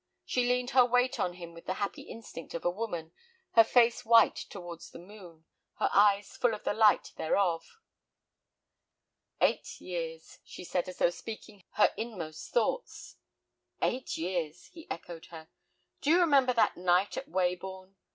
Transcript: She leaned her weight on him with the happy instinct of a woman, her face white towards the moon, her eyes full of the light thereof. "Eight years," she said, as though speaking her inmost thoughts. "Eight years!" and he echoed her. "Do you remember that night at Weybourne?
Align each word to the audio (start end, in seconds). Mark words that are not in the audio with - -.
She 0.25 0.47
leaned 0.47 0.71
her 0.71 0.83
weight 0.83 1.19
on 1.19 1.33
him 1.33 1.53
with 1.53 1.67
the 1.67 1.75
happy 1.75 2.01
instinct 2.01 2.55
of 2.55 2.65
a 2.65 2.71
woman, 2.71 3.11
her 3.51 3.63
face 3.63 4.03
white 4.03 4.35
towards 4.35 4.89
the 4.89 4.97
moon, 4.97 5.45
her 5.77 5.91
eyes 5.93 6.35
full 6.35 6.55
of 6.55 6.63
the 6.63 6.73
light 6.73 7.11
thereof. 7.17 7.77
"Eight 9.41 9.79
years," 9.79 10.39
she 10.43 10.63
said, 10.63 10.89
as 10.89 10.97
though 10.97 11.11
speaking 11.11 11.61
her 11.73 11.93
inmost 11.97 12.51
thoughts. 12.51 13.17
"Eight 13.79 14.17
years!" 14.17 14.69
and 14.73 14.73
he 14.73 14.87
echoed 14.89 15.27
her. 15.27 15.49
"Do 16.01 16.09
you 16.09 16.19
remember 16.19 16.53
that 16.53 16.77
night 16.77 17.15
at 17.15 17.27
Weybourne? 17.29 17.95